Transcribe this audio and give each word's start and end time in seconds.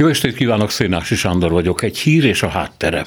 Jó 0.00 0.06
estét 0.06 0.34
kívánok, 0.34 0.70
Szénási 0.70 1.14
Sándor 1.14 1.50
vagyok. 1.50 1.82
Egy 1.82 1.98
hír 1.98 2.24
és 2.24 2.42
a 2.42 2.48
háttere. 2.48 3.06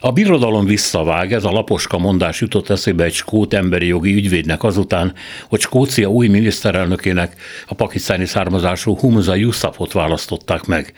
A 0.00 0.12
birodalom 0.12 0.64
visszavág, 0.64 1.32
ez 1.32 1.44
a 1.44 1.50
laposka 1.50 1.98
mondás 1.98 2.40
jutott 2.40 2.70
eszébe 2.70 3.04
egy 3.04 3.12
skót 3.12 3.54
emberi 3.54 3.86
jogi 3.86 4.14
ügyvédnek 4.14 4.62
azután, 4.62 5.12
hogy 5.48 5.60
Skócia 5.60 6.08
új 6.08 6.28
miniszterelnökének 6.28 7.36
a 7.66 7.74
pakisztáni 7.74 8.26
származású 8.26 8.98
Humza 8.98 9.34
Yusufot 9.34 9.92
választották 9.92 10.64
meg. 10.64 10.92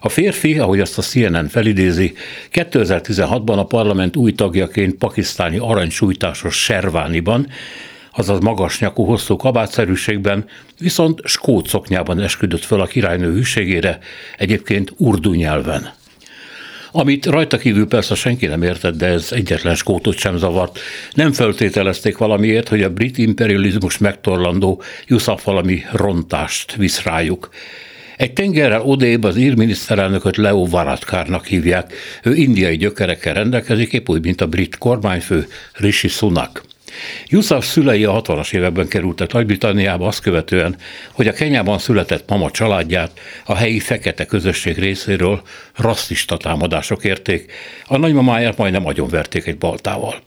A 0.00 0.08
férfi, 0.08 0.58
ahogy 0.58 0.80
azt 0.80 0.98
a 0.98 1.02
CNN 1.02 1.48
felidézi, 1.48 2.14
2016-ban 2.52 3.58
a 3.58 3.64
parlament 3.64 4.16
új 4.16 4.32
tagjaként 4.32 4.94
pakisztáni 4.94 5.58
aranysújtásos 5.58 6.62
Servániban, 6.62 7.48
azaz 8.16 8.40
magas 8.40 8.78
nyakú 8.78 9.04
hosszú 9.04 9.36
kabátszerűségben, 9.36 10.44
viszont 10.78 11.20
skót 11.24 11.68
szoknyában 11.68 12.20
esküdött 12.20 12.64
föl 12.64 12.80
a 12.80 12.86
királynő 12.86 13.32
hűségére, 13.32 13.98
egyébként 14.38 14.92
urdu 14.96 15.34
nyelven. 15.34 15.94
Amit 16.92 17.26
rajta 17.26 17.56
kívül 17.56 17.86
persze 17.86 18.14
senki 18.14 18.46
nem 18.46 18.62
értett, 18.62 18.96
de 18.96 19.06
ez 19.06 19.32
egyetlen 19.32 19.74
skótot 19.74 20.18
sem 20.18 20.36
zavart. 20.36 20.78
Nem 21.12 21.32
feltételezték 21.32 22.18
valamiért, 22.18 22.68
hogy 22.68 22.82
a 22.82 22.92
brit 22.92 23.18
imperializmus 23.18 23.98
megtorlandó 23.98 24.82
Yusuf 25.06 25.44
valami 25.44 25.82
rontást 25.92 26.74
visz 26.74 27.02
rájuk. 27.02 27.48
Egy 28.16 28.32
tengerrel 28.32 28.82
odébb 28.82 29.24
az 29.24 29.36
ír 29.36 29.56
miniszterelnököt 29.56 30.36
Leo 30.36 30.66
Varadkarnak 30.66 31.46
hívják. 31.46 31.92
Ő 32.22 32.34
indiai 32.34 32.76
gyökerekkel 32.76 33.34
rendelkezik, 33.34 33.92
épp 33.92 34.08
úgy, 34.08 34.22
mint 34.22 34.40
a 34.40 34.46
brit 34.46 34.78
kormányfő 34.78 35.46
Rishi 35.72 36.08
Sunak. 36.08 36.65
Yusuf 37.28 37.66
szülei 37.66 38.04
a 38.04 38.22
60-as 38.22 38.54
években 38.54 38.88
kerültek 38.88 39.32
Nagy-Britanniába 39.32 40.06
azt 40.06 40.20
követően, 40.20 40.76
hogy 41.12 41.28
a 41.28 41.32
Kenyában 41.32 41.78
született 41.78 42.28
mama 42.28 42.50
családját 42.50 43.20
a 43.44 43.54
helyi 43.54 43.80
fekete 43.80 44.26
közösség 44.26 44.78
részéről 44.78 45.42
rasszista 45.76 46.36
támadások 46.36 47.04
érték, 47.04 47.52
a 47.84 47.96
nagymamáját 47.96 48.56
majdnem 48.56 48.86
agyonverték 48.86 49.46
egy 49.46 49.58
baltával. 49.58 50.22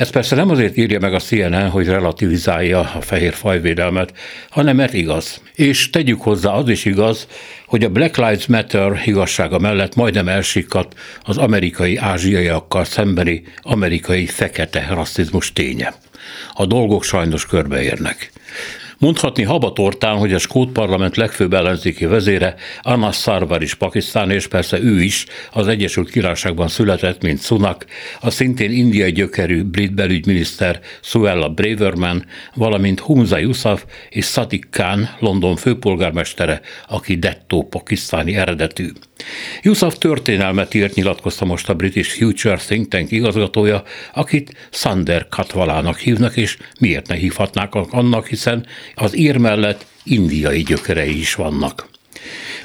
Ez 0.00 0.10
persze 0.10 0.34
nem 0.36 0.50
azért 0.50 0.76
írja 0.76 0.98
meg 1.00 1.14
a 1.14 1.18
CNN, 1.18 1.68
hogy 1.68 1.86
relativizálja 1.86 2.78
a 2.78 3.00
fehér 3.00 3.32
fajvédelmet, 3.32 4.12
hanem 4.50 4.76
mert 4.76 4.92
igaz. 4.92 5.40
És 5.54 5.90
tegyük 5.90 6.22
hozzá, 6.22 6.50
az 6.50 6.68
is 6.68 6.84
igaz, 6.84 7.26
hogy 7.66 7.84
a 7.84 7.88
Black 7.88 8.16
Lives 8.16 8.46
Matter 8.46 9.02
igazsága 9.04 9.58
mellett 9.58 9.94
majdnem 9.94 10.28
elsikadt 10.28 10.98
az 11.22 11.36
amerikai 11.36 11.96
ázsiaiakkal 11.96 12.84
szembeni 12.84 13.42
amerikai 13.62 14.26
fekete 14.26 14.86
rasszizmus 14.90 15.52
ténye. 15.52 15.94
A 16.54 16.66
dolgok 16.66 17.04
sajnos 17.04 17.46
körbeérnek. 17.46 18.30
Mondhatni 19.00 19.42
habatortán, 19.42 20.16
hogy 20.16 20.32
a 20.32 20.38
Skót 20.38 20.72
Parlament 20.72 21.16
legfőbb 21.16 21.54
ellenzéki 21.54 22.06
vezére 22.06 22.54
Anas 22.80 23.16
Sarwar 23.16 23.62
is 23.62 23.74
Pakisztán, 23.74 24.30
és 24.30 24.46
persze 24.46 24.80
ő 24.80 25.02
is 25.02 25.26
az 25.52 25.68
Egyesült 25.68 26.10
Királyságban 26.10 26.68
született, 26.68 27.22
mint 27.22 27.42
Sunak, 27.42 27.86
a 28.20 28.30
szintén 28.30 28.70
indiai 28.70 29.12
gyökerű 29.12 29.62
brit 29.62 29.94
belügyminiszter 29.94 30.80
Suella 31.00 31.48
Braverman, 31.48 32.24
valamint 32.54 33.00
Humza 33.00 33.38
Yusuf 33.38 33.84
és 34.08 34.26
Sadiq 34.26 34.66
Khan, 34.70 35.08
London 35.18 35.56
főpolgármestere, 35.56 36.60
aki 36.88 37.16
dettó 37.16 37.62
pakisztáni 37.62 38.36
eredetű. 38.36 38.88
Yusuf 39.62 39.98
történelmet 39.98 40.74
írt, 40.74 40.94
nyilatkozta 40.94 41.44
most 41.44 41.68
a 41.68 41.74
British 41.74 42.16
Future 42.16 42.56
Think 42.56 42.88
Tank 42.88 43.10
igazgatója, 43.10 43.82
akit 44.14 44.68
Sander 44.70 45.28
Katvalának 45.28 45.98
hívnak, 45.98 46.36
és 46.36 46.56
miért 46.80 47.08
ne 47.08 47.14
hívhatnák 47.14 47.74
annak, 47.74 48.26
hiszen 48.26 48.66
az 48.94 49.16
ír 49.16 49.36
mellett 49.36 49.86
indiai 50.04 50.62
gyökerei 50.62 51.18
is 51.18 51.34
vannak. 51.34 51.88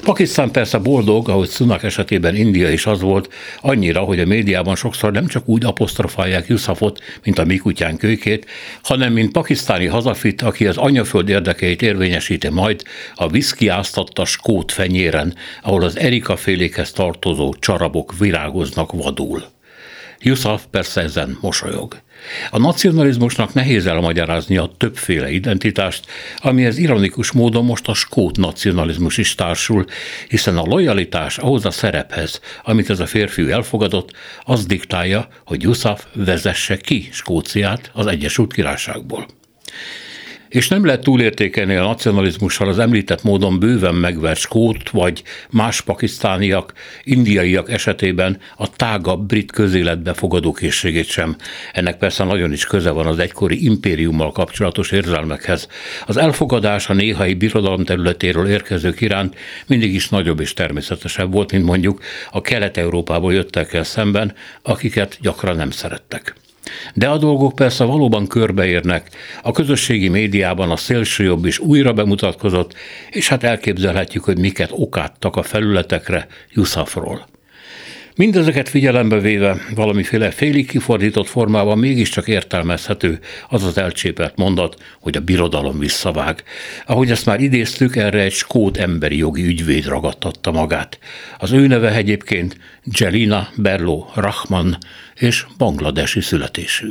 Pakisztán 0.02 0.50
persze 0.50 0.78
boldog, 0.78 1.28
ahogy 1.28 1.48
Sunak 1.48 1.82
esetében 1.82 2.36
India 2.36 2.70
is 2.70 2.86
az 2.86 3.00
volt, 3.00 3.32
annyira, 3.60 4.00
hogy 4.00 4.20
a 4.20 4.26
médiában 4.26 4.76
sokszor 4.76 5.12
nem 5.12 5.26
csak 5.26 5.48
úgy 5.48 5.64
apostrofálják 5.64 6.48
Yusufot, 6.48 7.00
mint 7.24 7.38
a 7.38 7.44
mi 7.44 7.56
kutyán 7.56 7.96
kőkét, 7.96 8.46
hanem 8.82 9.12
mint 9.12 9.32
pakisztáni 9.32 9.86
hazafit, 9.86 10.42
aki 10.42 10.66
az 10.66 10.76
anyaföld 10.76 11.28
érdekeit 11.28 11.82
érvényesíti 11.82 12.48
majd 12.48 12.82
a 13.14 13.28
viszkiáztatta 13.28 14.24
skót 14.24 14.72
fenyéren, 14.72 15.34
ahol 15.62 15.82
az 15.82 15.98
Erika 15.98 16.36
félékhez 16.36 16.92
tartozó 16.92 17.54
csarabok 17.54 18.18
virágoznak 18.18 18.92
vadul. 18.92 19.55
Yusuf 20.20 20.62
persze 20.70 21.00
ezen 21.00 21.38
mosolyog. 21.40 22.04
A 22.50 22.58
nacionalizmusnak 22.58 23.54
nehéz 23.54 23.86
elmagyarázni 23.86 24.56
a 24.56 24.70
többféle 24.76 25.30
identitást, 25.30 26.06
amihez 26.36 26.78
ironikus 26.78 27.32
módon 27.32 27.64
most 27.64 27.88
a 27.88 27.94
skót 27.94 28.36
nacionalizmus 28.36 29.18
is 29.18 29.34
társul, 29.34 29.84
hiszen 30.28 30.56
a 30.56 30.64
lojalitás 30.64 31.38
ahhoz 31.38 31.64
a 31.64 31.70
szerephez, 31.70 32.40
amit 32.62 32.90
ez 32.90 33.00
a 33.00 33.06
férfi 33.06 33.50
elfogadott, 33.50 34.12
az 34.42 34.66
diktálja, 34.66 35.28
hogy 35.44 35.62
Yusuf 35.62 36.04
vezesse 36.12 36.76
ki 36.76 37.08
Skóciát 37.12 37.90
az 37.92 38.06
Egyesült 38.06 38.52
Királyságból. 38.52 39.26
És 40.48 40.68
nem 40.68 40.84
lehet 40.84 41.02
túlértékelni 41.02 41.74
a 41.74 41.82
nacionalizmussal 41.82 42.68
az 42.68 42.78
említett 42.78 43.22
módon 43.22 43.58
bőven 43.58 43.94
megvert 43.94 44.38
skót 44.38 44.90
vagy 44.90 45.22
más 45.50 45.80
pakisztániak, 45.80 46.72
indiaiak 47.04 47.70
esetében 47.70 48.38
a 48.56 48.70
tágabb 48.70 49.26
brit 49.26 49.52
közéletbe 49.52 50.14
fogadó 50.14 50.52
készségét 50.52 51.06
sem. 51.06 51.36
Ennek 51.72 51.98
persze 51.98 52.24
nagyon 52.24 52.52
is 52.52 52.64
köze 52.64 52.90
van 52.90 53.06
az 53.06 53.18
egykori 53.18 53.64
impériummal 53.64 54.32
kapcsolatos 54.32 54.90
érzelmekhez. 54.90 55.68
Az 56.06 56.16
elfogadás 56.16 56.88
a 56.88 56.94
néhai 56.94 57.34
birodalom 57.34 57.84
területéről 57.84 58.48
érkezők 58.48 59.00
iránt 59.00 59.36
mindig 59.66 59.94
is 59.94 60.08
nagyobb 60.08 60.40
és 60.40 60.52
természetesebb 60.52 61.32
volt, 61.32 61.52
mint 61.52 61.64
mondjuk 61.64 62.00
a 62.30 62.40
kelet-európából 62.40 63.32
jöttek 63.32 63.84
szemben, 63.84 64.34
akiket 64.62 65.18
gyakran 65.20 65.56
nem 65.56 65.70
szerettek. 65.70 66.34
De 66.94 67.08
a 67.08 67.18
dolgok 67.18 67.54
persze 67.54 67.84
valóban 67.84 68.26
körbeérnek. 68.26 69.10
A 69.42 69.52
közösségi 69.52 70.08
médiában 70.08 70.70
a 70.70 70.76
szélsőjobb 70.76 71.44
is 71.44 71.58
újra 71.58 71.92
bemutatkozott, 71.92 72.74
és 73.10 73.28
hát 73.28 73.44
elképzelhetjük, 73.44 74.24
hogy 74.24 74.38
miket 74.38 74.70
okáttak 74.72 75.36
a 75.36 75.42
felületekre 75.42 76.26
Yusufról. 76.52 77.26
Mindezeket 78.16 78.68
figyelembe 78.68 79.18
véve 79.20 79.56
valamiféle 79.74 80.30
félig 80.30 80.66
kifordított 80.66 81.26
formában 81.26 81.78
mégiscsak 81.78 82.28
értelmezhető 82.28 83.18
az 83.48 83.64
az 83.64 83.78
elcsépelt 83.78 84.36
mondat, 84.36 84.82
hogy 85.00 85.16
a 85.16 85.20
birodalom 85.20 85.78
visszavág. 85.78 86.42
Ahogy 86.86 87.10
ezt 87.10 87.26
már 87.26 87.40
idéztük, 87.40 87.96
erre 87.96 88.20
egy 88.20 88.32
skót 88.32 88.76
emberi 88.76 89.16
jogi 89.16 89.44
ügyvéd 89.44 89.86
ragadtatta 89.86 90.50
magát. 90.50 90.98
Az 91.38 91.52
ő 91.52 91.66
neve 91.66 91.92
egyébként 91.92 92.56
Jelina 92.98 93.48
Berlo 93.56 94.06
Rahman, 94.14 94.78
és 95.14 95.46
bangladesi 95.58 96.20
születésű. 96.20 96.88